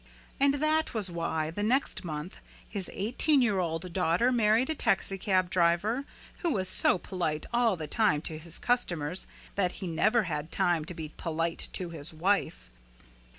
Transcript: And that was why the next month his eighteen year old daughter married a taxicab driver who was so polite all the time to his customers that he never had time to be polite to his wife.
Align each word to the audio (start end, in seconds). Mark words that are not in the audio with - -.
And 0.39 0.55
that 0.55 0.95
was 0.95 1.11
why 1.11 1.51
the 1.51 1.61
next 1.61 2.03
month 2.03 2.37
his 2.67 2.89
eighteen 2.91 3.39
year 3.39 3.59
old 3.59 3.93
daughter 3.93 4.31
married 4.31 4.71
a 4.71 4.73
taxicab 4.73 5.51
driver 5.51 6.05
who 6.39 6.51
was 6.53 6.67
so 6.67 6.97
polite 6.97 7.45
all 7.53 7.75
the 7.75 7.85
time 7.85 8.23
to 8.23 8.39
his 8.39 8.57
customers 8.57 9.27
that 9.53 9.73
he 9.73 9.85
never 9.85 10.23
had 10.23 10.51
time 10.51 10.85
to 10.85 10.95
be 10.95 11.09
polite 11.17 11.69
to 11.73 11.91
his 11.91 12.15
wife. 12.15 12.71